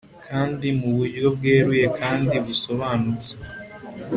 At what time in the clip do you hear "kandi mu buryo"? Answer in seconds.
0.27-1.25